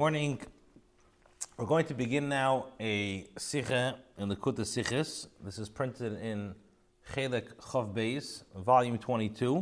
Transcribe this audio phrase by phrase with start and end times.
[0.00, 0.40] Morning.
[1.58, 5.26] We're going to begin now a sikha in the Kuta Sikhis.
[5.44, 6.54] This is printed in
[7.12, 9.56] Chelek Chav Beis, volume 22,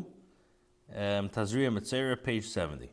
[0.94, 2.88] um, Tazria Metzera, page 70.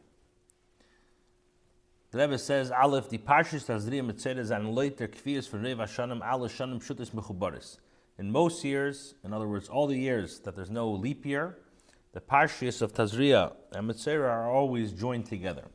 [2.10, 6.27] The Rebbe says, Aleph, the Parshas Tazria Metzera is an later kfiyas for Rev Hashanim,
[6.27, 7.77] Ala Shanim Shutis Mechubaris.
[8.18, 11.59] In most years, in other words, all the years that there's no leap year,
[12.14, 15.66] the Parshas of Tazria and Metzera are always joined together.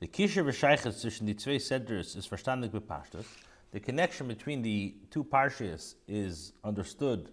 [0.00, 3.26] The Kisha V'Shayches zwischen die zwei Seders is verstandig bepashtus.
[3.72, 7.30] The connection between the two parshas is understood.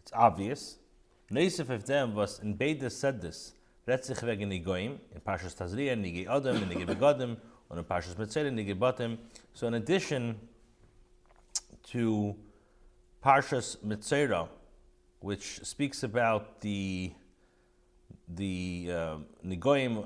[0.00, 0.78] It's obvious.
[1.30, 3.52] Neisef of them was in beide Seders
[3.86, 7.36] Retzich wegen Nigoim, in Parshas Tazria, Nigi in Nigi Begodim,
[7.70, 9.16] and in Parshas Metzera, Nigi Batim.
[9.54, 10.36] So in addition
[11.90, 12.34] to
[13.24, 14.48] Parshas Metzera,
[15.20, 17.12] which speaks about the
[18.28, 19.16] the uh,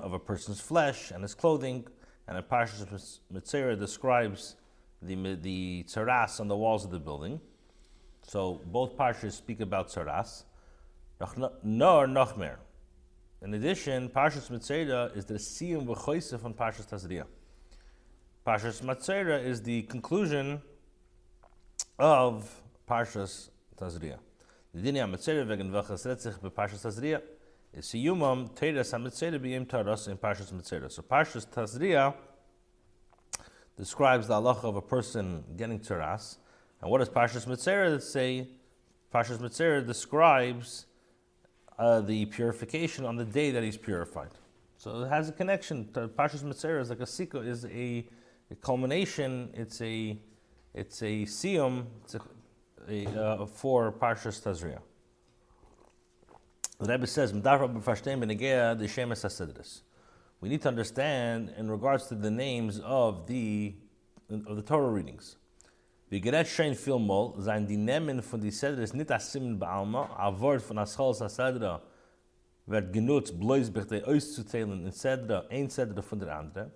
[0.03, 1.85] of a person's flesh and his clothing,
[2.27, 4.55] and a Parshas Metzera describes
[5.01, 7.41] the the tzaras on the walls of the building.
[8.25, 10.43] So both parshas speak about tzaras.
[11.63, 12.57] Nor Nochmer.
[13.41, 17.25] In addition, Parshas Metzera is the siyum v'choisef on Parshas Tazria.
[18.45, 20.61] Parshas Metzera is the conclusion
[21.99, 24.17] of Parshas Tazria.
[24.73, 27.21] The dinya Metzera v'gen v'chas retzich b'Parshas Tazria
[27.79, 30.91] Siyumam Teres HaMitzera B'yim Taras in Parshas Mitzera.
[30.91, 32.13] So Parshas Tazria
[33.75, 36.37] describes the halacha of a person getting Taras.
[36.81, 38.47] And what does Parshas Mitzera say?
[39.13, 40.85] Parshas Mitzera describes
[41.79, 44.29] uh, the purification on the day that he's purified.
[44.77, 45.85] So it has a connection.
[45.85, 48.07] Parshas Mitzera is like a sikha, is a,
[48.51, 49.49] a, culmination.
[49.53, 50.19] It's a
[50.75, 52.21] it's a siyum it's a,
[52.89, 54.79] a, uh, for Parshas Tazria.
[56.83, 57.31] The Rebbe says,
[60.41, 63.75] We need to understand in regards to the names of the
[64.45, 65.37] of the Torah readings.
[66.09, 70.09] Wie gerät schein viel mal, sein die Nemen von die Sedres nicht als Simen Baalma,
[70.17, 71.81] a Wort von Aschol Sedra
[72.65, 76.71] wird genutzt, bloß bei der auszuzählen in Sedra, ein Sedra von der andere.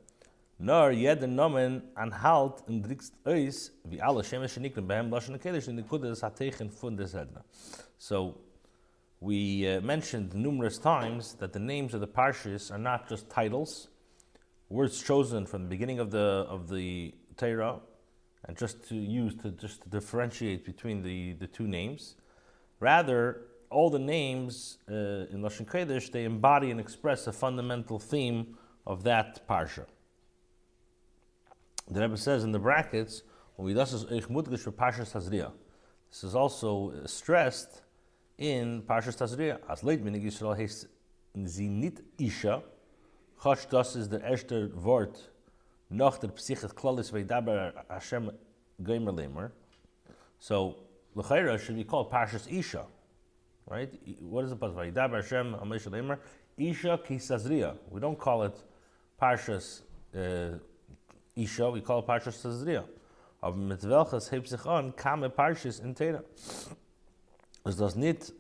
[0.57, 5.68] Nor jeder Nomen anhalt und drückst aus, wie alle Shemesh Nikren, bei ihm Lashon Kedesh,
[5.68, 7.44] in die Kudas hat Teichen von der Sedra.
[7.97, 8.47] So,
[9.19, 13.88] we uh, mentioned numerous times that the names of the parshas are not just titles,
[14.69, 17.79] words chosen from the beginning of the of the Torah,
[18.45, 22.16] and just to use to just to differentiate between the, the two names.
[22.79, 23.41] Rather,
[23.72, 29.03] all the names uh, in Lashon Kodesh they embody and express a fundamental theme of
[29.03, 29.85] that parsha.
[31.89, 33.23] The Rebbe says in the brackets.
[33.57, 33.94] This
[36.23, 37.81] is also stressed
[38.38, 40.88] in Parshas Tazria, as leit minig Yisrael heist
[41.46, 42.62] sie nit Isha,
[43.42, 45.31] chotsch das ist der erste Wort
[45.90, 48.31] nach der Psychit Klalis Veidaber Hashem
[48.84, 49.52] Goymer Lemer.
[50.40, 50.75] So,
[51.16, 52.86] L'chaira should be called Parshas Isha,
[53.68, 53.92] right?
[54.22, 56.19] What is the about Veidaber Hashem Amesh Lemer?
[56.58, 57.75] Isha Ki Tazria.
[57.90, 58.64] We don't call it
[59.19, 59.81] Parshas
[60.16, 60.59] uh,
[61.36, 62.84] Isha, we call it Parshas Tazria.
[63.42, 66.24] Aber mit welches hebt sich an, kame Parshas in Teira.
[67.67, 68.31] Es das nicht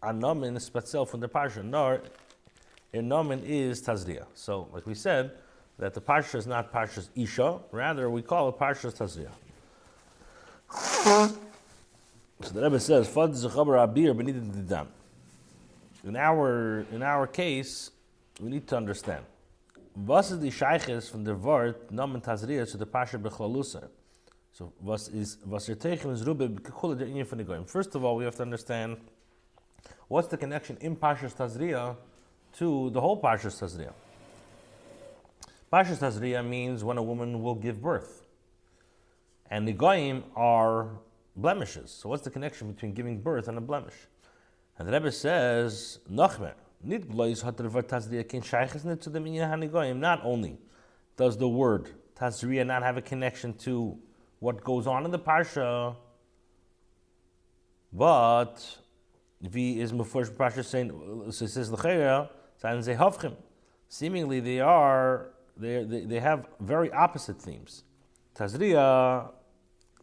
[0.00, 2.00] ein Nomen speziell von der Parsha, nor
[2.94, 4.26] a Nomen is Tazria.
[4.32, 5.32] So, like we said,
[5.78, 9.30] that the Parsha is not Parsha's Isha, rather we call it Parsha's Tazria.
[12.42, 14.86] So the Rebbe says, Fad zechaber abir benidin didam.
[16.04, 17.90] In our, in our case,
[18.40, 19.26] we need to understand.
[19.94, 23.88] Was is the Sheiches from the word Nomen Tazria to the Parsha Bechlalusa?
[24.52, 28.96] So was is was your teichem is rube First of all, we have to understand
[30.08, 31.96] what's the connection in Parshas Tazria
[32.54, 33.92] to the whole Parshas Tazria.
[35.72, 38.26] Parshas Tazria means when a woman will give birth,
[39.50, 40.88] and the goyim are
[41.36, 41.90] blemishes.
[41.90, 43.94] So what's the connection between giving birth and a blemish?
[44.78, 49.94] And the Rebbe says Nachmer nit blois der Tazria kin shayches nit to the.
[49.94, 50.58] Not only
[51.16, 53.96] does the word Tazria not have a connection to
[54.40, 55.94] what goes on in the parsha,
[57.92, 58.78] but
[59.40, 60.90] if he is mufresh parsha saying
[61.30, 62.28] so it says lechera,
[62.62, 63.36] and.
[63.88, 67.84] Seemingly, they are they they have very opposite themes.
[68.34, 69.30] Tazria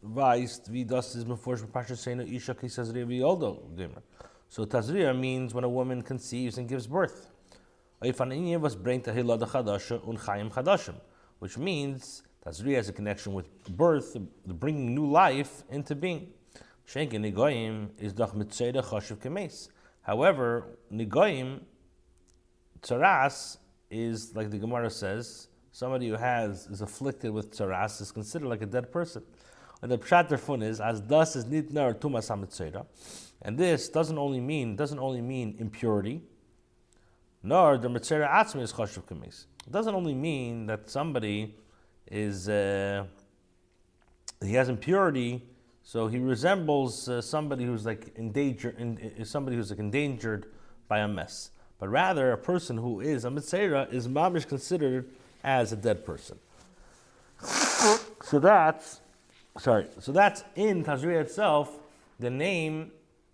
[0.05, 4.01] weist wie das is mufresh parsha saying isha ki tazria v'yoldo gamer.
[4.49, 7.31] So tazria means when a woman conceives and gives birth.
[7.99, 8.19] Which
[11.57, 16.29] means Tazri has a connection with birth, bringing new life into being.
[16.87, 19.69] Shenkin Nigoyim is Dach Mitzeda Choshev Kemes.
[20.01, 21.61] However, Nigoyim,
[22.81, 23.57] Tzaras,
[23.89, 28.61] is, like the Gemara says, somebody who has is afflicted with tzaras is considered like
[28.61, 29.23] a dead person.
[29.81, 32.85] And the pshat therefore is as thus is nitna or tumas hamitzera.
[33.43, 36.21] And this doesn't only mean doesn't only mean impurity,
[37.43, 39.45] nor the mitzera atzmi is chashuv kamis.
[39.65, 41.55] It doesn't only mean that somebody
[42.11, 43.05] is uh,
[44.43, 45.43] he has impurity,
[45.83, 50.47] so he resembles uh, somebody who's like endangered, in, somebody who's like endangered
[50.87, 51.51] by a mess.
[51.79, 55.09] But rather, a person who is a mitzera is mamish considered
[55.43, 56.39] as a dead person.
[58.23, 59.01] So that's
[59.59, 59.85] sorry.
[59.99, 61.79] So that's in Tazria itself.
[62.19, 62.91] The name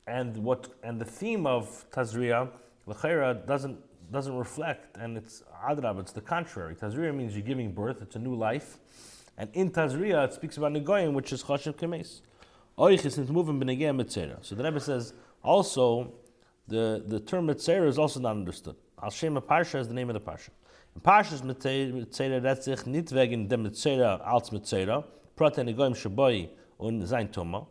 [0.07, 2.49] and what and the theme of Tazria,
[2.85, 3.77] L'chaira, doesn't
[4.13, 5.99] doesn't reflect, and it's adrab.
[5.99, 6.75] It's the contrary.
[6.75, 8.01] Tazria means you're giving birth.
[8.01, 8.77] It's a new life,
[9.37, 12.21] and in Tazria it speaks about negoyim, which is chashiv kemes.
[12.75, 15.13] So the Rebbe says
[15.43, 16.13] also
[16.67, 18.75] the the term mitzera is also not understood.
[19.01, 20.49] Al Shema Parsha is the name of the Parsha.
[20.95, 25.03] In Parshas Mitzera redt nicht wegen dem Mitzera als Mitzera,
[25.35, 27.67] Prot en Egoim Shaboi und sein Toma,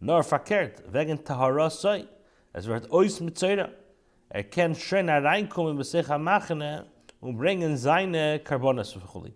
[0.00, 2.04] nor verkehrt wegen Tahara Soi,
[2.52, 3.70] es wird ois Mitzera.
[4.30, 5.78] Er kann schön hereinkommen
[7.20, 9.32] und bringen seine Karbonas für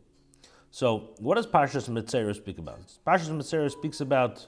[0.71, 2.79] So, what does Parshas Mitzera speak about?
[3.05, 4.47] Parshas Mitzera speaks about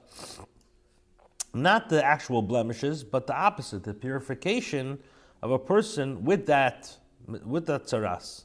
[1.53, 4.99] not the actual blemishes, but the opposite, the purification
[5.43, 8.45] of a person with that, with that tzaras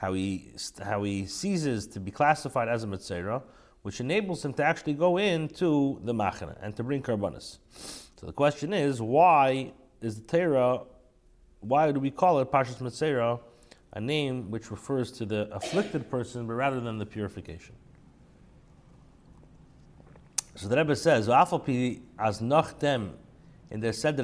[0.00, 0.50] how he,
[0.82, 3.42] how he ceases to be classified as a Mitzera,
[3.82, 7.58] which enables him to actually go into the Machana and to bring Karbanis.
[8.16, 10.80] So the question is, why is the Torah,
[11.60, 13.40] why do we call it Pashas Mitzera,
[13.92, 17.74] a name which refers to the afflicted person, but rather than the purification?
[20.54, 23.12] So the Rebbe says, "Afalpi as nachtem
[23.70, 24.16] in their said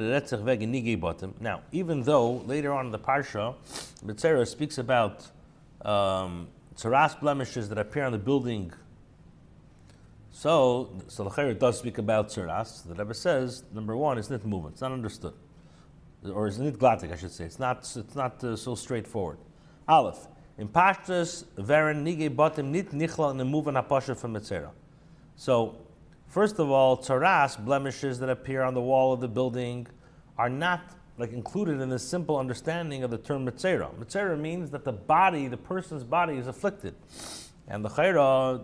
[0.99, 3.55] bottom." Now, even though later on in the parsha,
[4.05, 5.27] Mitzera speaks about
[5.83, 8.71] um, tzaras blemishes that appear on the building.
[10.31, 12.83] So, so the does speak about tzaras.
[12.87, 14.73] The Rebbe says, number one, it's not movement.
[14.73, 15.33] It's not understood.
[16.23, 17.45] Or is not glatik, I should say.
[17.45, 19.37] It's not, it's not uh, so straightforward.
[19.87, 20.27] Aleph.
[20.57, 24.71] In Pashtus, Veren Nige Batim Nit Nichla in the move and Apasha from Mitzera.
[25.35, 25.77] So,
[26.27, 29.85] first of all, tzaras, blemishes that appear on the wall of the building,
[30.37, 30.81] are not
[31.17, 33.93] like included in the simple understanding of the term mitzera.
[33.95, 36.95] Mitzera means that the body, the person's body, is afflicted,
[37.67, 38.61] and the chayra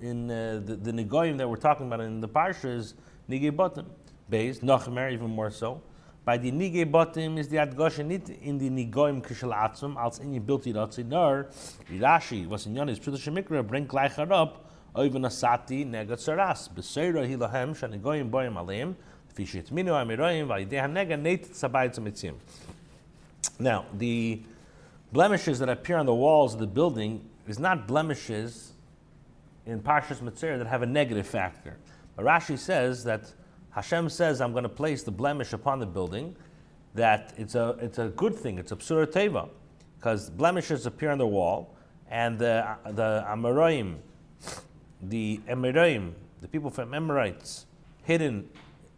[0.00, 2.94] in uh, the, the negoyim that we're talking about in the parsha is
[3.30, 3.86] nigei batim,
[4.30, 5.80] beis nachmer even more so.
[6.24, 10.40] By the nigei batim is the adgosha nit in the negoyim kishel atzum als in
[10.40, 11.48] bilti datzi nor
[11.90, 17.76] Rashi was in Yonis Prudish Mikra bring gleich up oiven asati negat saras beseira hilahem
[17.76, 18.96] shanigoyim boyim alim
[23.58, 24.42] now, the
[25.10, 28.72] blemishes that appear on the walls of the building is not blemishes
[29.64, 31.78] in Parshas Mitzvah that have a negative factor.
[32.14, 33.32] But Rashi says that
[33.72, 36.36] Hashem says, I'm going to place the blemish upon the building,
[36.94, 39.48] that it's a, it's a good thing, it's a psura teva,
[39.98, 41.74] because blemishes appear on the wall,
[42.10, 43.96] and the, the Amoraim,
[45.00, 47.64] the Emiraim, the people from Emirates,
[48.02, 48.48] hidden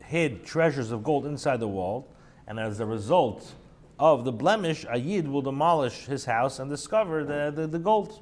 [0.03, 2.09] hid treasures of gold inside the wall,
[2.47, 3.53] and as a result
[3.99, 8.21] of the blemish, a yid will demolish his house and discover the, the, the gold.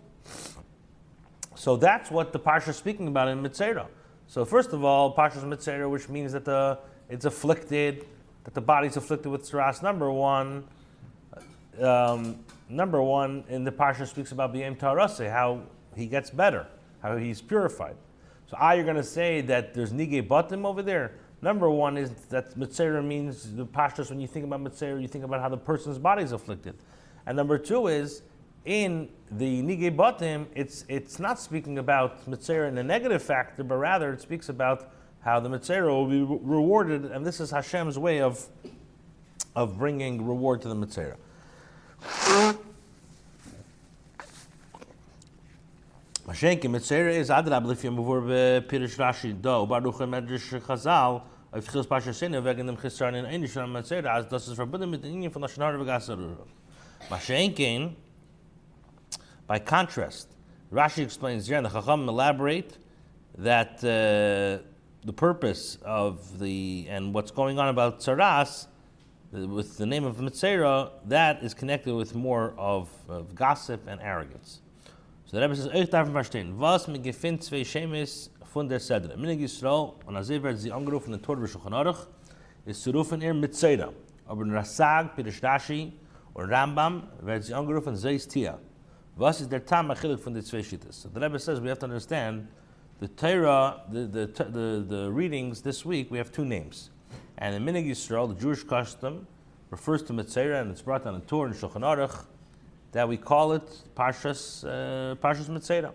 [1.55, 3.87] So that's what the parsha is speaking about in Mitzera.
[4.33, 6.79] So first of all, Parshas Mitzera, which means that the
[7.11, 8.07] it's afflicted,
[8.45, 9.83] that the body's afflicted with tsaras.
[9.83, 10.65] Number one,
[11.79, 15.61] um, number one in the parsha speaks about B'yem Tarase, how
[15.95, 16.67] he gets better,
[17.03, 17.95] how he's purified.
[18.47, 21.13] So ah, you're going to say that there's nige batim over there.
[21.43, 25.25] Number one is that Mitzera means the pashtus, when you think about Mitzera, you think
[25.25, 26.77] about how the person's body is afflicted.
[27.27, 28.23] And number two is,
[28.65, 33.77] in the Nige Batim, it's, it's not speaking about Mitzera in a negative factor, but
[33.77, 34.91] rather it speaks about
[35.21, 38.47] how the Mitzera will be rewarded, and this is Hashem's way of,
[39.57, 41.17] of bringing reward to the Mitzera.
[46.27, 52.13] Mashenke Mitzera is Adrab Lifim before Pirish Rashi do Baruch Medrash Chazal auf Chils Pasha
[52.13, 53.43] Sinne wegen dem Chisran in
[53.73, 56.47] Matzera, als das ist verbunden mit den Ingen von der Schnarre Vegasarur.
[57.11, 57.97] Mashenkein,
[59.53, 60.29] by contrast,
[60.73, 62.79] Rashi explains here, and the Chacham elaborate
[63.37, 64.67] that uh,
[65.05, 68.69] the purpose of the, and what's going on about Tsaras,
[69.31, 74.63] with the name of Mitzera, that is connected with more of, of gossip and arrogance.
[75.27, 79.19] So the Rebbe says, Ich darf verstehen, was mir gefindt zwei Shemes von der Sedre.
[79.19, 82.07] Minig Yisrael, und als er wird sie angerufen in Tor der Shulchan Aruch,
[82.65, 83.55] ist zu rufen ihr mit
[84.27, 85.93] Aber in Rasag, Pirish Rashi,
[86.33, 88.59] und Rambam, wird sie angerufen, Zeis Tia.
[89.17, 91.85] Was is der Tam achilik from the Tzvei So the Rebbe says we have to
[91.85, 92.49] understand
[92.99, 96.91] the Torah, the, the, the, the readings this week, we have two names.
[97.37, 99.27] And in Minig Yisrael, the Jewish custom,
[99.71, 102.25] refers to Mitzera, and it's brought down in Torah and Shulchan Aruch,
[102.93, 105.93] that we call it Parshas, uh, Parshas Mitzera.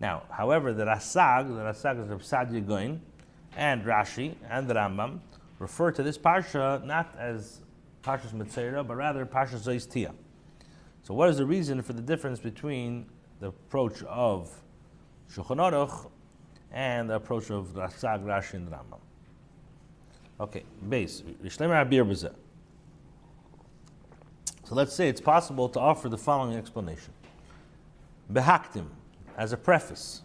[0.00, 3.00] Now, however, the Rasag, the Rasag is Rav Sadia Goin,
[3.56, 5.20] and Rashi, and the Rambam,
[5.58, 7.62] refer to this Parsha not as
[8.02, 9.88] Parshas Mitzera, but rather Parshas Zois
[11.02, 13.06] So what is the reason for the difference between
[13.40, 14.50] the approach of
[15.32, 16.10] Shulchan Aruch
[16.72, 19.00] and the approach of Rasag, Rashi, and Rambam?
[20.40, 21.22] Okay, base.
[24.64, 27.12] So let's say it's possible to offer the following explanation.
[28.32, 28.86] Behaktim,
[29.36, 30.22] as a preface.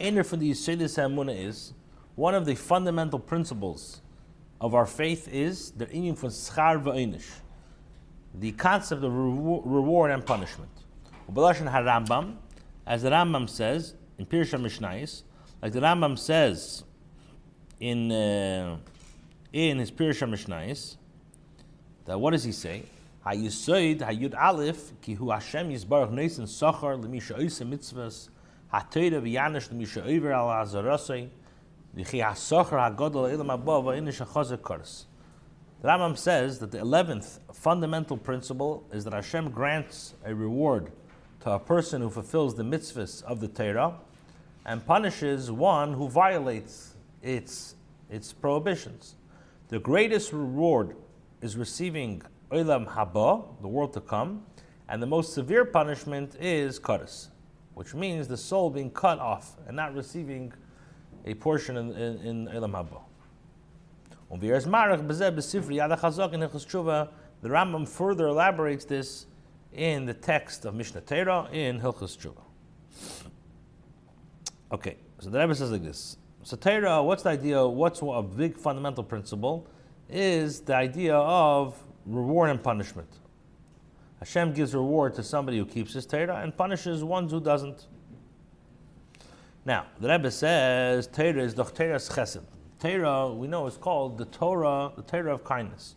[0.00, 1.74] Einer from the Yisraelis Hamuna is
[2.14, 4.00] one of the fundamental principles
[4.60, 7.26] of our faith is the inyan from schar v'einish,
[8.34, 10.70] the concept of reward and punishment.
[12.86, 15.22] As the Rambam says in Pirsha Mishnayis,
[15.62, 16.84] like the Rambam says
[17.80, 18.76] in uh,
[19.52, 20.96] in his Pirsha Mishnayis,
[22.04, 22.82] that what does he say?
[23.24, 28.28] Hayusoid Hayud Aleph ki hu Hashem Yisbarach Neisen Sochar Lemisha Oise Mitzvahs
[28.72, 31.28] HaTeira V'Yanish Lemisha Oiver Al Azarosei
[31.96, 35.04] V'chi HaSochar HaGodol Elam Abba V'Inish HaChazak Kors
[35.84, 40.90] The Rambam says that the eleventh fundamental principle is that Hashem grants a reward
[41.40, 43.98] to a person who fulfills the mitzvahs of the Torah
[44.64, 47.74] and punishes one who violates its,
[48.08, 49.16] its prohibitions.
[49.68, 50.96] The greatest reward
[51.42, 54.46] is receiving Olam Haba, the world to come,
[54.88, 57.28] and the most severe punishment is Karas,
[57.74, 60.50] which means the soul being cut off and not receiving
[61.26, 63.03] a portion in, in, in Olam Haba.
[64.30, 64.48] The
[67.50, 69.26] Rambam further elaborates this
[69.72, 72.42] in the text of Mishneh Torah in Hilchas Tshuva.
[74.72, 76.16] Okay, so the Rebbe says like this.
[76.42, 77.66] So Torah, what's the idea?
[77.66, 79.68] What's a big fundamental principle?
[80.08, 83.08] Is the idea of reward and punishment.
[84.18, 87.86] Hashem gives reward to somebody who keeps his Torah and punishes ones who doesn't.
[89.64, 92.44] Now, the Rebbe says Torah is the Torah's chesed.
[92.84, 95.94] Torah, we know, is called the Torah, the Torah of kindness.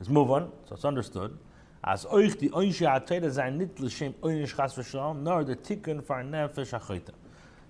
[0.00, 1.36] Let's move on, so it's understood.
[1.84, 6.22] As euch die oinshe ha-Torah sein nit l'shem oinish chas v'shalom, nor the tikkun far
[6.22, 7.12] nefesh ha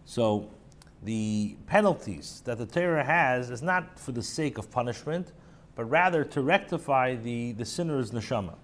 [0.04, 0.48] So,
[1.02, 5.32] the penalties that the Torah has is not for the sake of punishment,
[5.74, 8.54] but rather to rectify the, the sinner's neshama.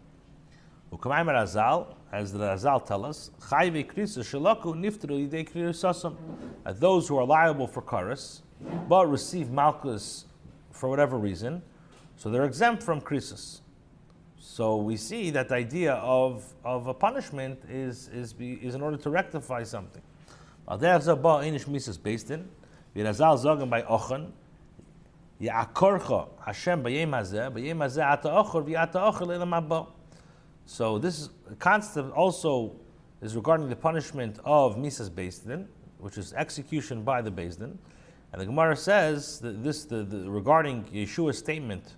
[0.93, 3.33] Razal, as the Razal tell us,
[6.79, 8.43] those who are liable for karas,
[8.89, 10.27] but receive malchus
[10.71, 11.63] for whatever reason,
[12.17, 13.61] so they're exempt from krisis.
[14.39, 18.97] So we see that the idea of, of a punishment is, is, is in order
[18.97, 20.03] to rectify something.
[22.03, 22.49] based in,
[23.71, 23.83] by
[28.99, 29.87] ochor le'lam abba.
[30.67, 32.75] So this concept also
[33.23, 35.09] is regarding the punishment of Misas
[35.47, 37.79] Din, which is execution by the Din.
[38.33, 41.95] And the Gemara says that this the, the, regarding Yehoshua's statement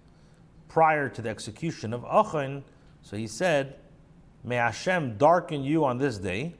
[0.68, 2.64] prior to the execution of Achan,
[3.02, 3.76] so he said,
[4.44, 6.54] May Hashem darken you on this day.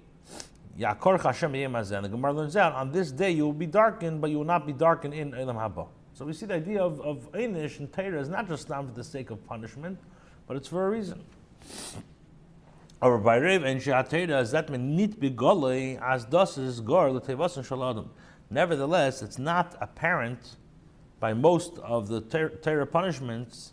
[0.78, 4.38] Hashem And the Gemara learns out, on this day you will be darkened, but you
[4.38, 5.88] will not be darkened in Elam Haba.
[6.14, 8.94] So we see the idea of, of Einish and Torah is not just done for
[8.94, 9.98] the sake of punishment,
[10.46, 11.22] but it's for a reason.
[13.00, 18.08] Or by Rev and Shehatera is that nit begolei as das is gor l'tevasan shaladim.
[18.50, 20.56] Nevertheless, it's not apparent
[21.20, 22.20] by most of the
[22.62, 23.72] Torah punishments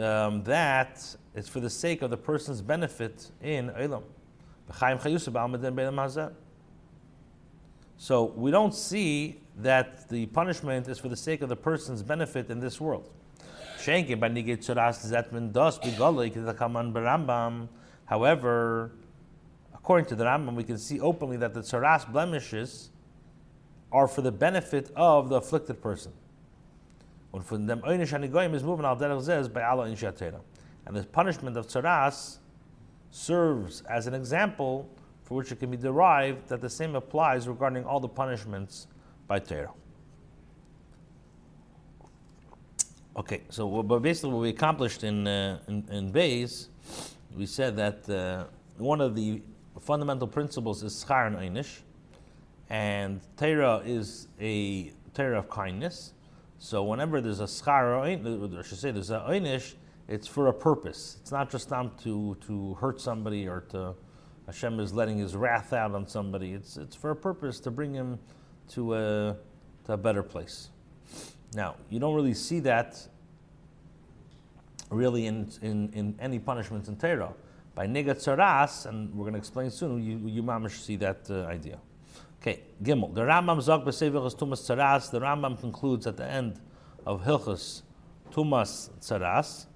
[0.00, 4.02] um, that it's for the sake of the person's benefit in Elam.
[7.96, 12.50] So we don't see that the punishment is for the sake of the person's benefit
[12.50, 13.08] in this world.
[18.06, 18.92] However,
[19.74, 22.90] according to the Rambam, we can see openly that the tzaras blemishes
[23.92, 26.12] are for the benefit of the afflicted person.
[27.32, 27.42] And
[30.96, 32.38] the punishment of tzaras
[33.10, 34.88] serves as an example
[35.22, 38.86] for which it can be derived that the same applies regarding all the punishments
[39.26, 39.72] by Torah.
[43.16, 46.68] Okay, so but basically what we accomplished in uh, in, in Bays,
[47.34, 48.44] we said that uh,
[48.76, 49.42] one of the
[49.80, 51.80] fundamental principles is schar and einish,
[52.68, 56.12] and Torah is a Torah of kindness.
[56.58, 59.74] So whenever there's a schar or I should say there's a einish,
[60.08, 61.18] it's for a purpose.
[61.20, 63.94] It's not just time to to hurt somebody or to
[64.46, 66.52] Hashem is letting His wrath out on somebody.
[66.52, 68.18] It's it's for a purpose to bring him
[68.70, 69.36] to a
[69.84, 70.70] to a better place.
[71.54, 73.06] Now you don't really see that
[74.90, 77.32] really in in, in any punishments in Torah.
[77.74, 80.02] By negat tzaras, and we're going to explain soon.
[80.02, 81.78] You you mamish see that uh, idea.
[82.40, 83.14] Okay, Gimel.
[83.14, 85.10] The Rambam zog b'sevichas tumas tzaras.
[85.10, 86.60] The Rambam concludes at the end
[87.04, 87.82] of Hilchas
[88.30, 89.66] tumas tzaras.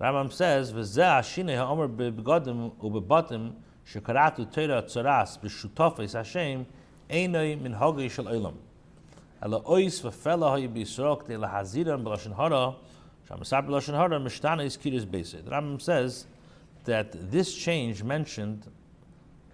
[0.00, 3.54] Rambam says, "V'zeh ashine ha'omer bebegodim ubebatim
[3.86, 6.66] shekaratu Torah tzaras b'shutofes Hashem
[7.08, 8.56] einay min hogei shel olam."
[9.40, 12.74] Ela ois v'fela ha'yi b'yisrok de lahaziram b'lashon hara
[13.30, 15.44] shamasar b'lashon hara mishtana is kiris beised.
[15.44, 16.26] Rambam says
[16.84, 18.66] that this change mentioned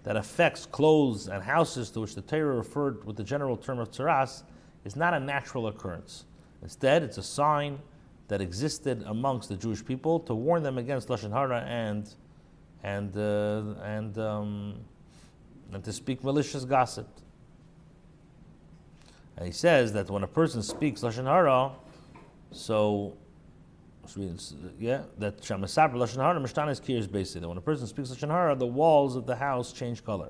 [0.03, 3.91] that affects clothes and houses to which the Torah referred with the general term of
[3.91, 4.43] tzaras
[4.83, 6.25] is not a natural occurrence.
[6.61, 7.79] Instead, it's a sign
[8.27, 12.13] that existed amongst the Jewish people to warn them against lashon hara and
[12.83, 14.75] and uh, and um,
[15.73, 17.07] and to speak malicious gossip.
[19.37, 21.71] And he says that when a person speaks lashon hara,
[22.51, 23.17] so
[24.79, 28.55] yeah, that Shamasaber Lashon Hara Mishtanis Kirs basically that when a person speaks Lashon Hara,
[28.55, 30.29] the walls of the house change color.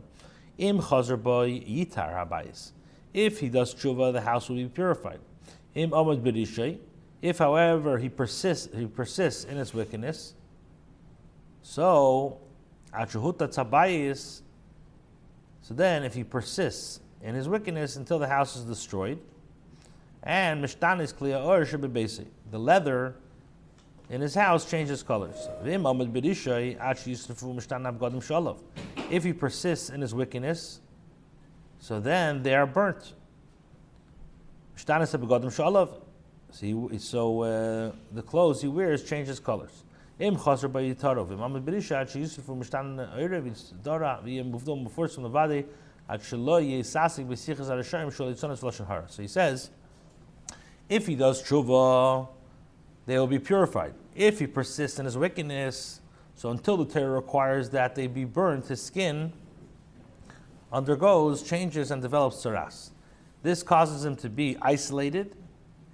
[0.57, 2.71] Im Chazer Boy Yitar Habayis.
[3.13, 5.19] If he does tshuva, the house will be purified.
[5.75, 6.77] Im Amad B'rishay.
[7.21, 10.33] If, however, he persists, he persists in his wickedness,
[11.61, 12.39] so
[12.93, 14.41] Achuhuta Tzabayis.
[15.61, 19.19] So then, if he persists in his wickedness until the house is destroyed,
[20.23, 22.07] and Mishtanis Kliya Or should be
[22.49, 23.15] the leather
[24.11, 25.47] in his house changes colors.
[29.09, 30.81] If he persists in his wickedness,
[31.79, 33.13] so then they are burnt.
[34.75, 34.99] So,
[36.59, 39.85] he, so uh, the clothes he wears changes colors.
[40.19, 41.31] Im chaser by yitarov.
[41.31, 43.45] Im amad berisha sheyusuf mishtan oirev
[46.19, 49.05] shelo yisasik b'sichas arashayim shol v'lashon hara.
[49.07, 49.69] So he says,
[50.89, 52.27] if he does tshuva,
[53.05, 56.01] they will be purified if he persists in his wickedness,
[56.35, 59.33] so until the Torah requires that they be burned, his skin
[60.71, 62.91] undergoes changes and develops tzaras.
[63.43, 65.35] This causes him to be isolated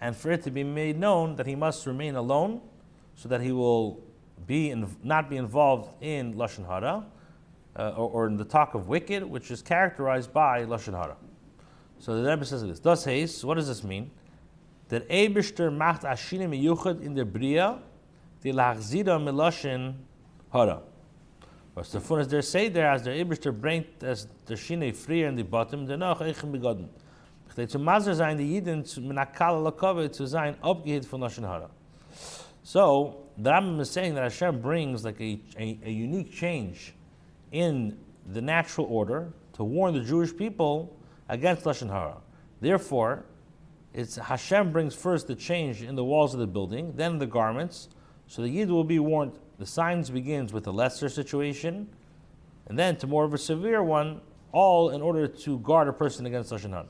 [0.02, 2.62] and for it to be made known that he must remain alone
[3.16, 4.00] so that he will
[4.46, 7.06] be in, not be involved in Lashon Hara
[7.76, 11.16] uh, or, or, in the talk of wicked, which is characterized by Lashon Hara.
[12.00, 12.80] So the Rebbe says this.
[12.80, 14.12] Thus, what does this mean?
[14.90, 17.80] That Eibishter macht Ashinim in the Bria
[18.48, 19.96] the lachzira meloshin
[20.52, 20.82] hara.
[21.76, 25.28] Was the fun is there say there as der Eberster bringt as der Schiene frier
[25.28, 26.90] in die bottom, der noch eichen begotten.
[27.52, 31.70] Steht zu Mazer sein die Jiden zu menakal lakove zu sein abgehit von loshin hara.
[32.64, 36.94] So the Rambam is saying that Hashem brings like a, a, a unique change
[37.52, 37.98] in
[38.32, 40.98] the natural order to warn the Jewish people
[41.30, 42.18] against lashon hara.
[42.62, 43.26] Therefore,
[43.94, 47.90] it's Hashem brings first the change in the walls of the building, then the garments,
[48.28, 49.34] so the Yid will be warned.
[49.58, 51.88] The signs begins with a lesser situation,
[52.68, 56.26] and then to more of a severe one, all in order to guard a person
[56.26, 56.86] against Lashon Hara.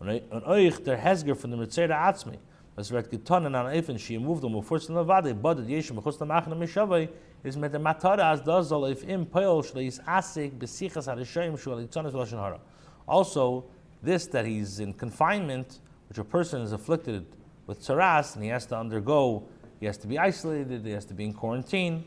[0.00, 2.36] An oich der hesger from the Mitzera Atzmi,
[2.76, 6.18] as vet getonen an efen she moved them before the Levade, but the Yeshua mechus
[6.18, 7.08] lamachna mishavai
[7.42, 11.70] is met the matara as does all if im poil shleis asik besichas harishayim shu
[11.70, 12.60] alitzanis Lashon Hara.
[13.08, 13.64] Also,
[14.02, 17.24] this that he's in confinement, which a person is afflicted
[17.66, 19.46] with tsaras and he has to undergo
[19.80, 22.04] he has to be isolated, he has to be in quarantine,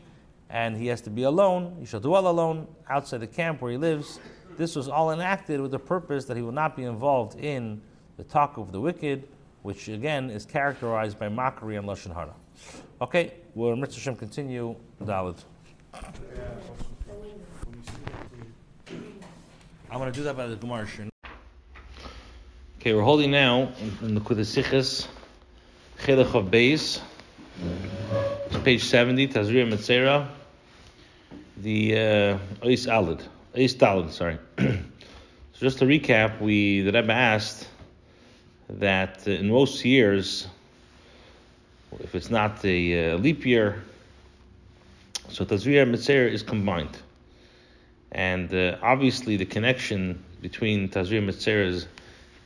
[0.48, 1.76] and he has to be alone.
[1.78, 4.18] He shall dwell alone outside the camp where he lives.
[4.56, 7.80] This was all enacted with the purpose that he will not be involved in
[8.16, 9.28] the talk of the wicked,
[9.62, 12.34] which again is characterized by mockery and lashon hara.
[13.00, 15.38] Okay, we'll Mitzvah Hashem continue Dalit.
[19.90, 20.86] I'm going to do that by the Gemara.
[22.78, 25.08] Okay, we're holding now in the Kudasichas
[25.98, 27.00] Chilach of Beis.
[28.46, 30.26] It's page 70, Tazria Metzera,
[31.58, 33.22] the uh, Ois Alid,
[33.54, 34.38] Ois Talid, sorry.
[34.58, 34.78] so
[35.58, 37.68] just to recap, we the Rebbe asked
[38.70, 40.46] that uh, in most years,
[41.98, 43.82] if it's not a uh, leap year,
[45.28, 46.96] so Tazria Metzera is combined.
[48.12, 51.86] And uh, obviously, the connection between Tazria Metzera is,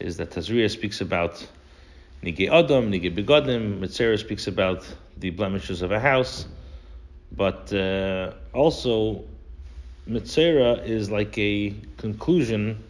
[0.01, 1.47] is that Tazria speaks about
[2.25, 3.79] Nige Adam, Nige Begodim.
[3.79, 4.85] Metzera speaks about
[5.19, 6.47] the blemishes of a house,
[7.33, 9.25] but uh, also
[10.09, 12.83] Metzera is like a conclusion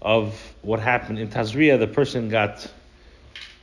[0.00, 1.78] of what happened in Tazria.
[1.78, 2.66] The person got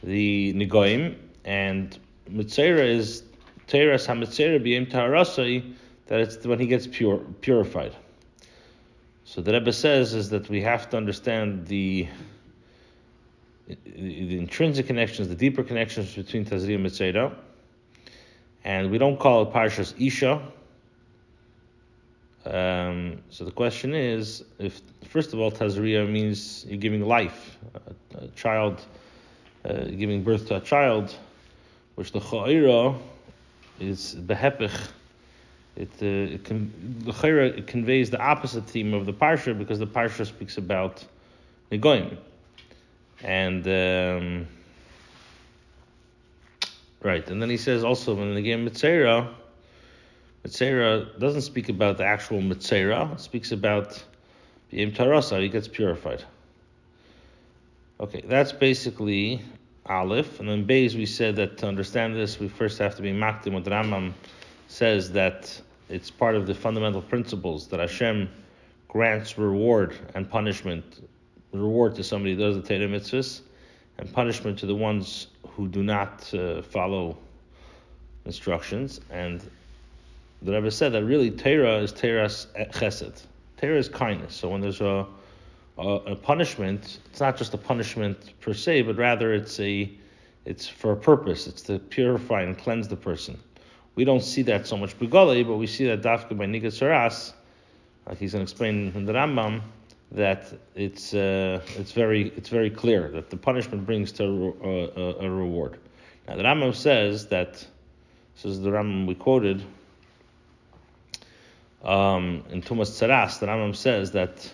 [0.03, 1.15] the Nigoim,
[1.45, 1.97] and
[2.29, 3.23] Metzera is
[3.67, 5.73] Teras HaMetzera B'yem Taharasai,
[6.07, 7.95] that it's when he gets pure, purified.
[9.25, 12.07] So the Rebbe says is that we have to understand the
[13.67, 17.35] the intrinsic connections, the deeper connections between Tazria and Mitzera.
[18.63, 20.41] And we don't call it Parshas Isha.
[22.45, 28.23] Um, so the question is, if first of all, Tazria means you're giving life, a,
[28.23, 28.81] a child,
[29.65, 31.15] uh, giving birth to a child,
[31.95, 32.97] which the Cha'ira
[33.79, 34.89] is behepich.
[35.75, 36.73] It, uh, it, can,
[37.05, 41.05] the Cha'ira it conveys the opposite theme of the Parsha because the Parsha speaks about
[41.71, 42.17] Negoim.
[43.21, 44.47] And um,
[47.03, 49.33] right, and then he says also when the game Mitzera,
[50.45, 54.03] Mitzera doesn't speak about the actual Mitzera, it speaks about
[54.69, 56.23] the Im Tarasa, he gets purified.
[57.99, 59.41] Okay, that's basically
[59.87, 63.11] Aleph, and then Beis we said that to understand this we first have to be
[63.11, 63.53] Maktim.
[63.53, 64.13] What Rambam
[64.67, 65.59] says that
[65.89, 68.29] it's part of the fundamental principles that Hashem
[68.87, 71.07] grants reward and punishment
[71.51, 73.41] reward to somebody who does the Torah mitzvahs,
[73.97, 75.27] and punishment to the ones
[75.59, 77.17] who do not uh, follow
[78.23, 79.01] instructions.
[79.09, 79.41] And
[80.41, 83.23] the Rebbe said that really Torah is Torah's chesed.
[83.57, 84.33] Torah is kindness.
[84.33, 85.05] So when there's a,
[85.77, 89.91] a, a punishment, it's not just a punishment per se, but rather it's a
[90.45, 91.45] it's for a purpose.
[91.45, 93.37] It's to purify and cleanse the person.
[93.95, 97.33] We don't see that so much begale, but we see that dafka by Nigat Saras,
[98.07, 99.61] like he's going to explain in the Rambam,
[100.11, 105.25] that it's uh, it's very it's very clear that the punishment brings to a, a,
[105.25, 105.77] a reward.
[106.27, 107.53] Now the Rambam says that
[108.35, 109.63] this is the Rambam we quoted
[111.83, 113.39] um, in Tumas Tzaras.
[113.39, 114.51] The Rambam says that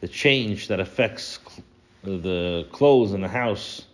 [0.00, 3.84] the change that affects cl- the clothes in the house,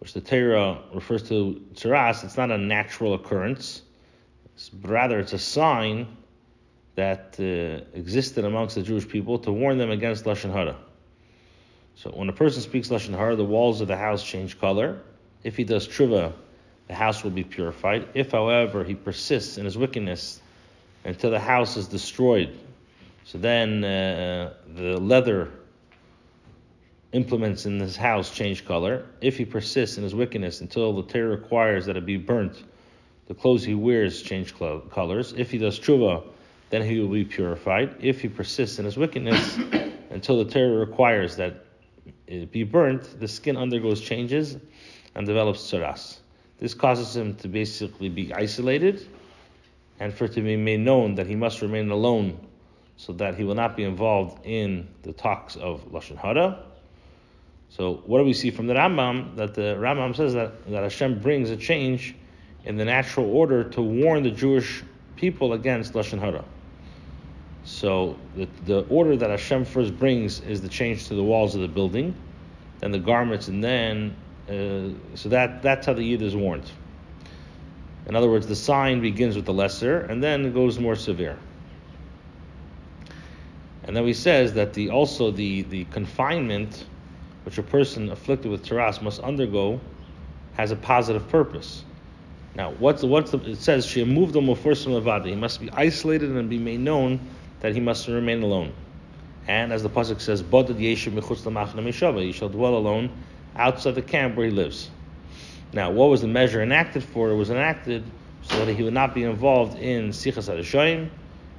[0.00, 3.82] which the Torah refers to Tzaras, it's not a natural occurrence,
[4.72, 6.16] but rather it's a sign
[7.00, 10.76] that uh, existed amongst the Jewish people to warn them against lashon hara.
[11.94, 15.00] So when a person speaks lashon hara, the walls of the house change color.
[15.42, 16.34] If he does tshuva,
[16.88, 18.06] the house will be purified.
[18.12, 20.42] If, however, he persists in his wickedness
[21.04, 22.58] until the house is destroyed,
[23.24, 25.48] so then uh, the leather
[27.12, 29.06] implements in his house change color.
[29.22, 32.64] If he persists in his wickedness until the Torah requires that it be burnt,
[33.28, 34.54] the clothes he wears change
[34.98, 35.32] colors.
[35.36, 36.22] If he does tshuva,
[36.70, 37.96] then he will be purified.
[38.00, 39.56] If he persists in his wickedness
[40.10, 41.66] until the Torah requires that
[42.26, 44.56] it be burnt, the skin undergoes changes
[45.14, 46.18] and develops tsaras.
[46.58, 49.06] This causes him to basically be isolated
[49.98, 52.38] and for it to be made known that he must remain alone
[52.96, 56.62] so that he will not be involved in the talks of Lashon Hara.
[57.68, 59.36] So what do we see from the Rambam?
[59.36, 62.14] That the Rambam says that, that Hashem brings a change
[62.64, 64.82] in the natural order to warn the Jewish
[65.16, 66.44] people against Lashon Hara.
[67.70, 71.60] So the, the order that Hashem first brings is the change to the walls of
[71.60, 72.14] the building,
[72.80, 74.16] then the garments, and then
[74.48, 76.68] uh, so that that's how the Yid is warned.
[78.06, 81.38] In other words, the sign begins with the lesser, and then it goes more severe.
[83.84, 86.84] And then he says that the also the the confinement
[87.44, 89.80] which a person afflicted with taras must undergo
[90.54, 91.84] has a positive purpose.
[92.56, 95.26] Now, what's the, what's the, it says she moved first from Levada.
[95.26, 97.20] He must be isolated and be made known
[97.60, 98.72] that he must remain alone.
[99.48, 103.10] And as the pasuk says, "Bodad yeshiv mechutz l'machna He shall dwell alone
[103.56, 104.90] outside the camp where he lives.
[105.72, 107.30] Now, what was the measure enacted for?
[107.30, 108.02] It was enacted
[108.42, 111.08] so that he would not be involved in sichas adeshoim,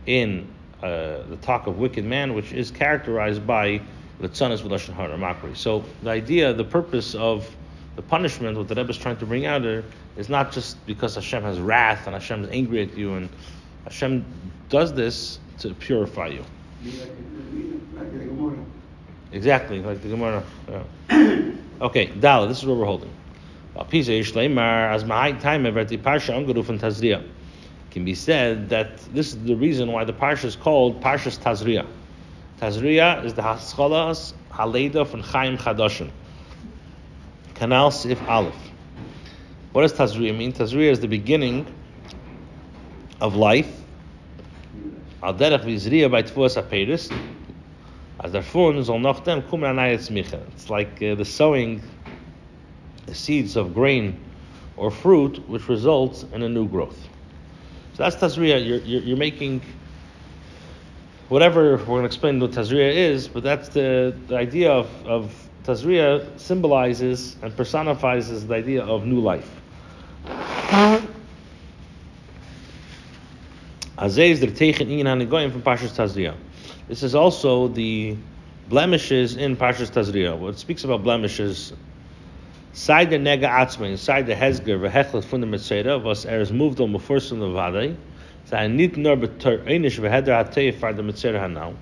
[0.06, 0.48] in
[0.82, 3.82] uh, the talk of wicked man, which is characterized by
[4.20, 5.56] the tzanas v'lashon hara mockery.
[5.56, 7.48] So the idea, the purpose of
[7.96, 9.84] the punishment, what the Rebbe is trying to bring out there,
[10.18, 13.30] is not just because Hashem has wrath and Hashem is angry at you, and
[13.86, 14.26] Hashem
[14.70, 16.46] does this to purify you.
[19.32, 20.44] Exactly, like the Gemara.
[20.70, 21.52] Yeah.
[21.82, 23.12] okay, Dala, this is what we're holding.
[27.92, 31.86] Can be said that this is the reason why the parsha is called Parshas Tazria.
[32.60, 36.10] Tazria is the Haschalas Haleda from Chaim Chadashim.
[37.56, 38.54] Canal Sif Aleph.
[39.72, 40.52] What does Tazria mean?
[40.52, 41.66] Tazria is the beginning
[43.22, 43.82] of life
[45.24, 47.12] Al derech vizriya by tfuas aperis.
[48.24, 50.10] As der fun soll noch dem kummer anayet.
[50.54, 51.80] It's like uh, the sowing
[53.06, 54.20] the seeds of grain
[54.78, 56.98] or fruit, which results in a new growth.
[57.94, 58.66] So that's tazriya.
[58.66, 59.62] You're, you're, you're making
[61.30, 65.50] whatever we're going to explain what tazriya is, but that's the, the idea of, of
[65.66, 69.50] tazriya symbolizes and personifies the idea of new life.
[74.02, 76.34] Azay is the Inyan Hanigoyim from Pashas Tazria.
[76.88, 78.18] This is also the
[78.68, 80.36] blemishes in Pashas Tazria.
[80.36, 81.72] What speaks about blemishes,
[82.74, 86.82] side the nega atzma, inside the hezger, v'hechlet from the mitzvah, was er is moved
[86.82, 87.96] on before the vadei,
[88.46, 91.76] so nit nur beter einish v'heder hatei for the mitzvah hanau,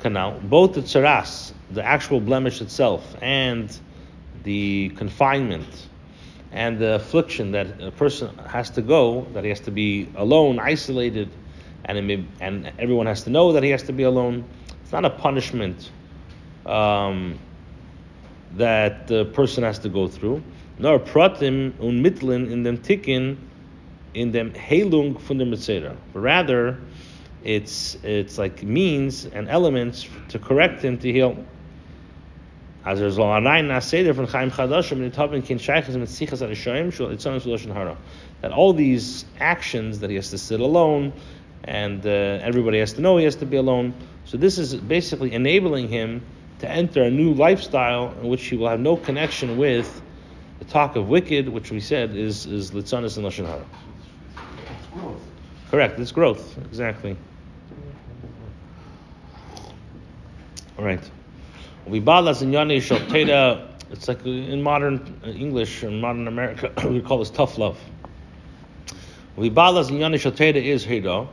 [0.00, 3.78] canal, both the tzaras, the actual blemish itself, and
[4.42, 5.87] the confinement,
[6.52, 10.58] and the affliction that a person has to go, that he has to be alone,
[10.58, 11.28] isolated,
[11.84, 14.44] and, may, and everyone has to know that he has to be alone.
[14.82, 15.90] It's not a punishment
[16.64, 17.38] um,
[18.56, 20.42] that the person has to go through.
[20.78, 23.36] Nor pratim unmitlin in them tikin
[24.14, 25.96] in them helung from the.
[26.12, 26.78] But rather,
[27.44, 31.44] it's it's like means and elements to correct him to heal.
[32.94, 35.58] There's from Chaim and Kin
[37.64, 37.96] and Hara.
[38.40, 41.12] That all these actions that he has to sit alone
[41.64, 43.94] and uh, everybody has to know he has to be alone.
[44.24, 46.22] So this is basically enabling him
[46.60, 50.02] to enter a new lifestyle in which he will have no connection with
[50.58, 53.64] the talk of wicked, which we said is is litzanis and lashon hara.
[55.70, 56.00] Correct.
[56.00, 56.56] It's growth.
[56.58, 57.16] Exactly.
[60.78, 61.10] All right.
[61.88, 62.98] We balas in yani shal
[63.90, 67.78] It's like in modern English and modern America, we call this tough love.
[69.36, 71.26] We balas in yani shal is hira.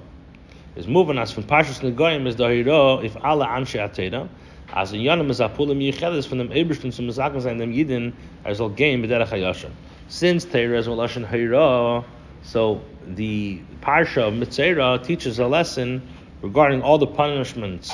[0.78, 4.30] Is moving us from pashas negoyim is the hira if Allah anshe ateda.
[4.74, 8.14] As in Yonim is Apulim Yichedes from them Ebershtin zum Mazaken sein dem Yidin
[8.46, 9.72] er soll gehen b'derech HaYashim.
[10.08, 12.04] Since Teira is Lashon Hayra,
[12.44, 16.02] so the Parsha of Mitzera teaches a lesson
[16.42, 17.94] regarding all the punishments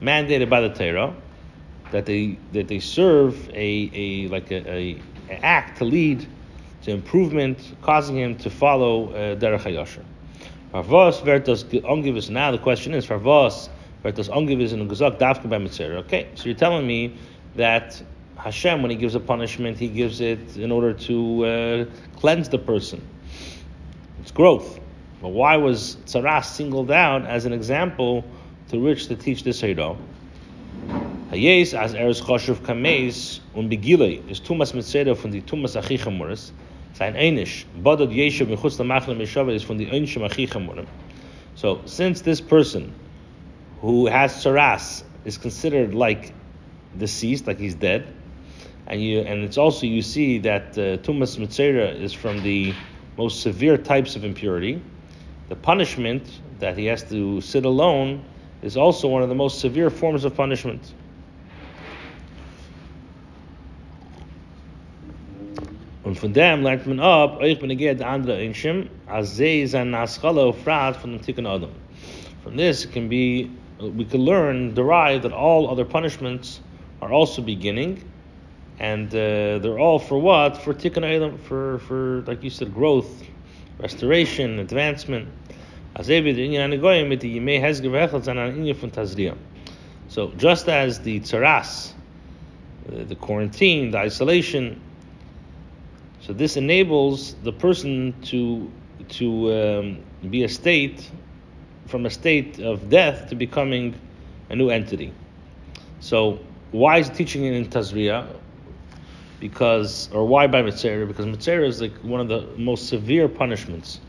[0.00, 1.14] mandated by the Torah
[1.92, 5.00] that they that they serve a, a like a, a,
[5.30, 6.26] a act to lead
[6.82, 10.04] to improvement, causing him to follow uh, Derech HaYashim.
[10.72, 12.30] Farvos ongivus.
[12.30, 13.68] Now the question is Farvos?
[14.02, 15.98] Das angewiesen und gesagt, darf bei Mitzvah.
[15.98, 17.14] Okay, so you're telling me
[17.54, 18.02] that
[18.36, 21.84] Hashem, when He gives a punishment, He gives it in order to uh,
[22.16, 23.00] cleanse the person.
[24.20, 24.80] It's growth.
[25.20, 28.24] But why was Tzaras singled out as an example
[28.70, 29.96] to which to teach this Heidah?
[31.32, 36.52] Hayes as eres choshev kameis und begile is tumas mitzera von die tumas achichamuris
[36.94, 40.86] sein einish bodod yeshev michutz lamachlam yeshava is von die einshim achichamurim
[41.54, 42.92] so since this person
[43.80, 46.32] who has saras is considered like
[46.98, 48.06] deceased, like he's dead,
[48.86, 52.74] and you and it's also you see that uh, tumas mitzera is from the
[53.16, 54.82] most severe types of impurity.
[55.48, 58.24] The punishment that he has to sit alone
[58.62, 60.94] is also one of the most severe forms of punishment.
[66.04, 69.90] Und von dem lernt man ab, euch bin ich der andere Einschim, als sie sein
[69.90, 71.70] Naschala frat von dem Tikkun Adam.
[72.42, 73.48] From this it can be
[73.80, 76.60] we can learn, derive that all other punishments
[77.00, 78.02] are also beginning,
[78.80, 80.56] and uh, they're all for what?
[80.56, 83.22] For tikkun for for like you said, growth,
[83.78, 85.28] restoration, advancement.
[85.94, 86.04] So
[90.36, 91.92] just as the tzaras,
[92.88, 94.80] uh, the quarantine, the isolation,
[96.24, 98.70] so this enables the person to
[99.08, 101.10] to um, be a state
[101.86, 103.94] from a state of death to becoming
[104.48, 105.12] a new entity.
[106.00, 106.38] So
[106.70, 108.26] why is teaching it in Tazria?
[109.40, 111.06] Because, or why by Mitzera?
[111.06, 114.00] Because Mitzera is like one of the most severe punishments.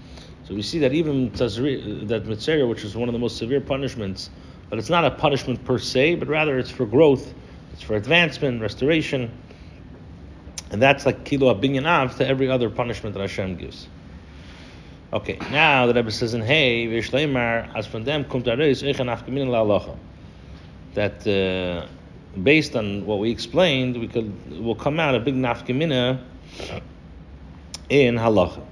[0.45, 3.59] So we see that even Tazria, that Mitzera, which is one of the most severe
[3.59, 4.29] punishments,
[4.69, 7.33] but it's not a punishment per se, but rather it's for growth,
[7.73, 9.31] it's for advancement, restoration,
[10.73, 13.87] and that's like kilo abinyanav to every other punishment that Hashem gives.
[15.13, 19.97] Okay, now the Rebbe says in Hey, Vishleimar, as from them, Kum Tareis, Echen Afkamin
[20.95, 21.87] That uh,
[22.41, 26.19] based on what we explained, we could will come out a big nafkamina
[27.89, 28.65] in halacha.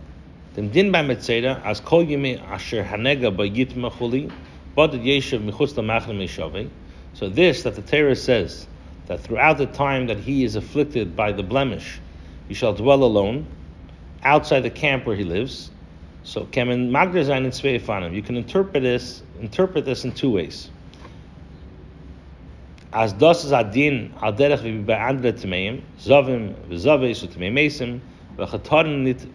[0.55, 4.31] Dem din by metzeda as kol yime asher hanega by yit machuli,
[4.73, 6.67] but yeshiv michutz lamachlim meshavei.
[7.13, 8.65] So this that the Torah says
[9.11, 11.99] that throughout the time that he is afflicted by the blemish,
[12.47, 13.45] he shall dwell alone
[14.23, 15.69] outside the camp where he lives.
[16.23, 17.43] So kemen magder zayin
[18.05, 18.13] in.
[18.13, 20.69] You can interpret this interpret this in two ways.
[22.93, 23.11] As
[23.43, 24.13] is adin
[24.85, 26.55] be'andre tmeim, zavim
[27.51, 27.99] mesim,
[29.03, 29.27] nit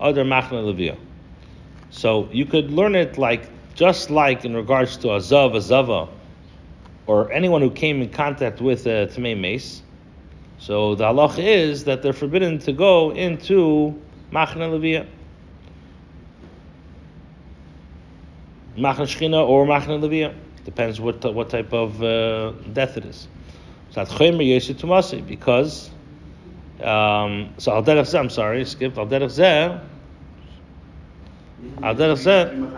[0.00, 0.96] other levia.
[1.90, 6.08] So you could learn it like just like in regards to a zav, a zava,
[7.10, 9.82] or anyone who came in contact with a tmei mace.
[10.58, 15.08] So the halach is that they're forbidden to go into Machna Levia.
[18.76, 20.32] Machna Shechina or Machna Levia.
[20.64, 23.26] Depends what what type of uh, death it is.
[25.26, 25.90] Because
[26.80, 29.80] um, so Al Derech I'm sorry, skip Al Derech.
[31.82, 32.70] Al Derech.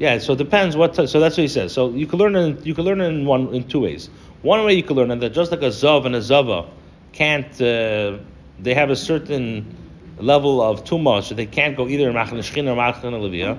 [0.00, 0.94] Yeah, so it depends what.
[0.94, 1.74] T- so that's what he says.
[1.74, 4.08] So you can learn in you can learn in one in two ways.
[4.40, 6.66] One way you can learn that just like a zav and a zava
[7.12, 8.16] can't uh,
[8.58, 9.76] they have a certain
[10.18, 13.58] level of tuma, so they can't go either in machan shchin or machan levia.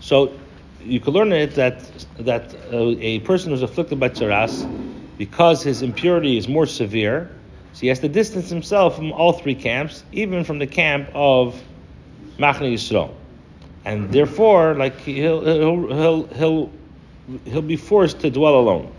[0.00, 0.32] So
[0.84, 1.80] you can learn it that
[2.18, 4.66] that uh, a person who's afflicted by tzaras
[5.18, 7.30] because his impurity is more severe,
[7.72, 11.62] so he has to distance himself from all three camps, even from the camp of
[12.38, 13.12] Machne Yisrael.
[13.84, 16.70] And therefore, like he'll, he'll, he'll, he'll,
[17.44, 18.92] he'll be forced to dwell alone.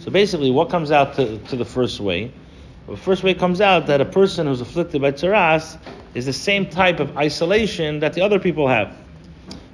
[0.00, 2.32] So basically, what comes out to, to the first way?
[2.88, 5.78] The first way comes out that a person who's afflicted by tzaras
[6.14, 8.96] is the same type of isolation that the other people have.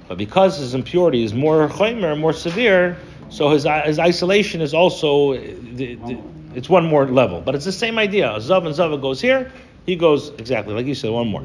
[0.07, 2.97] But because his impurity is more chaymer, more severe,
[3.29, 6.17] so his, his isolation is also, the, the,
[6.53, 7.41] it's one more level.
[7.41, 8.29] But it's the same idea.
[8.37, 9.51] Zav and Zava goes here,
[9.85, 11.43] he goes exactly, like you said, one more.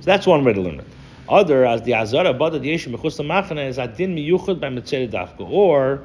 [0.00, 0.86] So that's one way to learn it.
[1.28, 6.04] Other, as the Azara Badad Yeshim Mechus Machane is Adin Miyuchad by Mitzere Dafka, or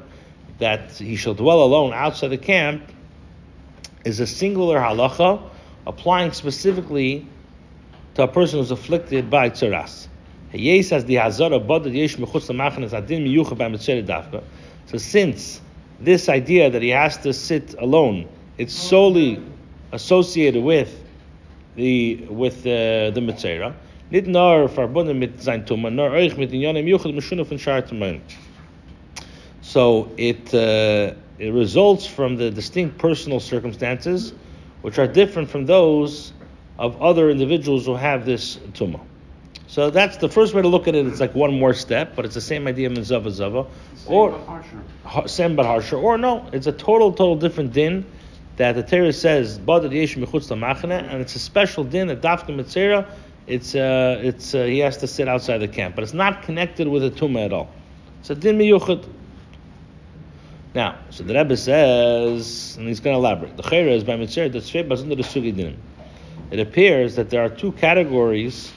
[0.58, 2.82] that he shall dwell alone outside the camp,
[4.04, 5.42] is a singular halacha
[5.86, 7.26] applying specifically
[8.14, 10.06] to a person who's afflicted by tzaras.
[10.52, 14.44] Yes, as the Hazara Badad Yeshim Mechus Machane is Adin Miyuchad by Mitzere Dafka.
[14.86, 15.60] So since
[16.00, 19.42] this idea that he has to sit alone, it's solely
[19.92, 21.02] associated with
[21.74, 23.74] the with uh, the mitzera.
[24.10, 28.20] Nicht nur verbunden mit euch mit.
[29.60, 34.32] So it uh, it results from the distinct personal circumstances,
[34.82, 36.32] which are different from those
[36.78, 39.00] of other individuals who have this tumah.
[39.66, 41.06] So that's the first way to look at it.
[41.06, 43.66] It's like one more step, but it's the same idea in Zava Zava.
[44.08, 44.62] Or
[45.26, 45.96] same but harsher.
[45.96, 48.04] Or no, it's a total, total different din
[48.56, 52.48] that the Torah says Badad Yesh Mechutz Machane, and it's a special din that Dafka
[52.48, 53.06] Mitzera.
[53.46, 56.88] It's uh, it's uh, he has to sit outside the camp, but it's not connected
[56.88, 57.70] with a tumah at all.
[58.20, 59.06] It's a din miyuchad.
[60.74, 63.56] Now, so the Rebbe says, and he's going to elaborate.
[63.56, 65.76] The chayra is by mitzvah that's under the sugi dinim.
[66.50, 68.72] It appears that there are two categories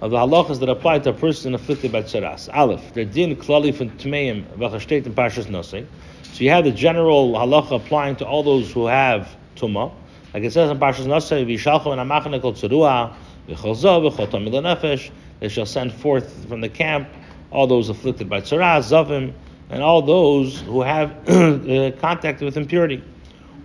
[0.00, 2.48] of the halachas that apply to a person afflicted by tzaras.
[2.54, 5.86] Aleph, the din klali from tmeim v'chashtet and pashas nosei.
[6.22, 9.92] So you have the general halacha applying to all those who have tumah.
[10.32, 13.14] Like it says in pashas nosei, v'yishalchu and amachane kol tzerua
[13.46, 15.10] v'chol zav v'chol tamid nefesh.
[15.40, 17.08] They shall send forth from the camp
[17.50, 19.34] all those afflicted by tzaras, zavim,
[19.68, 23.04] and all those who have uh, contact with impurity.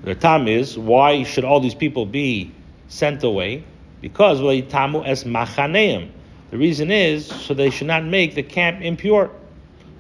[0.04, 2.52] The time is why should all these people be
[2.90, 3.64] sent away?
[4.02, 6.12] Because tamu es machaneim.
[6.52, 9.32] The reason is so they should not make the camp impure.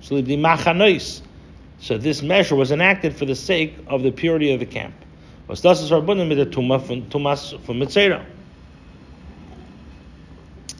[0.01, 1.21] So the machanois.
[1.79, 4.93] So this measure was enacted for the sake of the purity of the camp.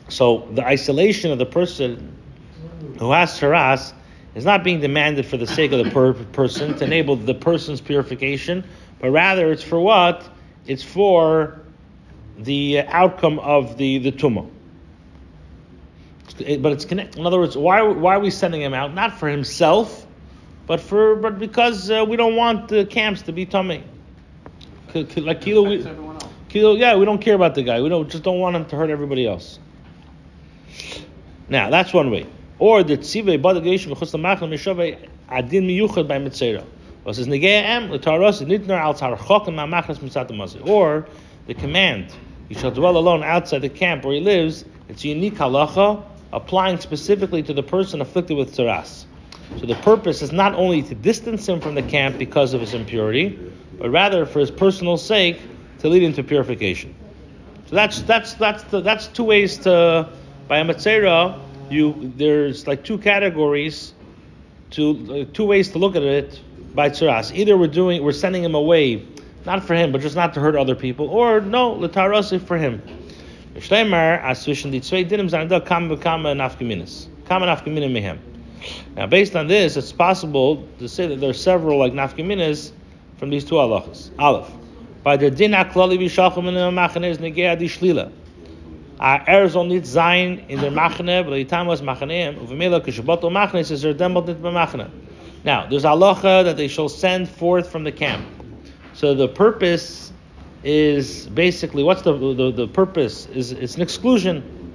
[0.10, 2.16] So the isolation of the person
[3.00, 3.94] who has tzaras
[4.36, 7.82] is not being demanded for the sake of the per- person to enable the person's
[7.82, 8.64] purification,
[9.00, 10.28] but rather it's for what?
[10.68, 11.60] It's for
[12.38, 14.50] the outcome of the the tumah.
[16.38, 17.18] But it's connected.
[17.18, 18.94] In other words, why why are we sending him out?
[18.94, 20.06] Not for himself,
[20.68, 23.84] but for but because uh, we don't want the camps to be tummy.
[25.18, 25.86] Like kilo, we,
[26.50, 27.82] kilo, yeah, we don't care about the guy.
[27.82, 29.60] We don't just don't want him to hurt everybody else.
[31.48, 32.26] Now that's one way.
[32.60, 36.66] Or the tzive badageish v'chus lamachal mishove adin miyuchad by mitzera.
[37.06, 41.08] Was his negei em l'taros nitnar al tarachok and mamachas mitzat Or
[41.48, 42.14] the command,
[42.50, 44.66] you shall dwell alone outside the camp where he lives.
[44.90, 46.04] It's a unique halacha
[46.36, 49.06] applying specifically to the person afflicted with tzaras.
[49.60, 52.74] So the purpose is not only to distance him from the camp because of his
[52.74, 53.40] impurity,
[53.80, 55.40] but rather for his personal sake
[55.80, 56.96] to lead him to purification.
[57.68, 60.10] So that's that's that's the, that's two ways to
[60.48, 63.94] by a mitzera you there's like two categories,
[64.72, 66.40] to uh, two ways to look at it
[66.76, 67.34] by tzaras.
[67.34, 69.06] Either we're doing we're sending him away,
[69.46, 72.82] not for him, but just not to hurt other people, or no, letarasi for him.
[73.56, 73.62] Now,
[79.08, 82.72] based on this, it's possible to say that there are several like nafkaminas
[83.18, 84.12] from these two halachas.
[84.20, 84.52] Aleph,
[85.04, 88.12] by the din aklali v'shachim in the machanes negei adi shlila
[89.00, 89.86] er soll nicht
[90.50, 94.28] in der Machne, weil die Tamas Machneim, und wenn mir kishabato Machne ist er demot
[94.28, 94.90] nicht bei Machne.
[95.44, 98.26] Now, there's halacha that they shall send forth from the camp.
[98.94, 100.05] So the purpose
[100.66, 104.74] is basically what's the the, the purpose is it's an exclusion.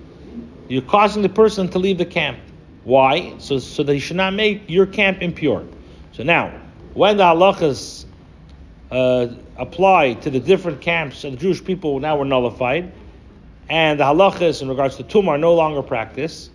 [0.68, 2.38] You're causing the person to leave the camp.
[2.84, 3.34] Why?
[3.38, 5.66] So so that he should not make your camp impure.
[6.12, 6.58] So now,
[6.94, 8.06] when the halachas
[8.90, 12.92] uh, apply to the different camps of the Jewish people now were nullified,
[13.68, 16.50] and the halachas in regards to tumah are no longer practiced.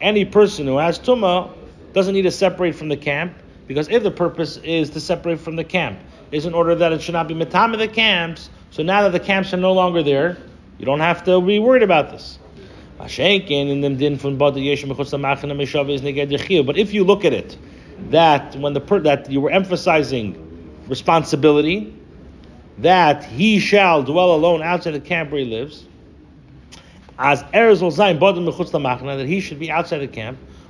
[0.00, 1.52] Any person who has tumah
[1.92, 3.34] doesn't need to separate from the camp
[3.68, 5.98] because if the purpose is to separate from the camp,
[6.32, 8.50] is in order that it should not be matam of the camps.
[8.74, 10.36] So now that the camps are no longer there,
[10.80, 12.40] you don't have to be worried about this.
[12.98, 13.48] But if
[16.92, 17.56] you look at it,
[18.10, 21.94] that when the per, that you were emphasizing responsibility,
[22.78, 25.84] that he shall dwell alone outside the camp where he lives,
[27.16, 30.36] as erz will sein bodem mechutz that he should be outside the camp.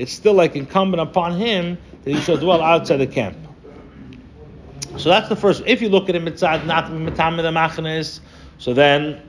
[0.00, 3.36] it's still like incumbent upon him that he should dwell outside the camp.
[4.96, 5.62] So that's the first.
[5.66, 8.20] If you look at it mitzad not mitam the machnes,
[8.56, 9.20] so then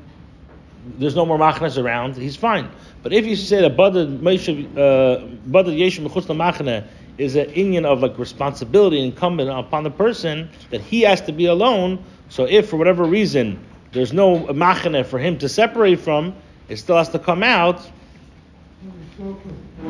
[0.97, 2.15] there's no more machnes around.
[2.15, 2.69] He's fine.
[3.03, 8.17] But if you say that badad uh, yeshem mechutz machne is an union of like
[8.17, 12.01] responsibility incumbent upon the person that he has to be alone.
[12.29, 13.59] So if for whatever reason
[13.91, 16.33] there's no machane for him to separate from,
[16.69, 17.85] it still has to come out.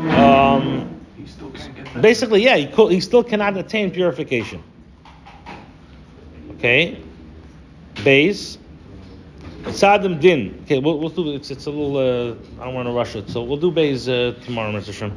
[0.10, 1.02] Um,
[2.02, 4.62] basically, yeah, he, co- he still cannot attain purification.
[6.58, 7.02] Okay,
[8.04, 8.58] base.
[9.64, 10.60] Saddam din.
[10.64, 11.34] Okay, we'll, we'll do.
[11.36, 11.98] It's, it's a little.
[11.98, 14.94] Uh, I don't want to rush it, so we'll do base uh, tomorrow, Mr.
[14.94, 15.16] Shem.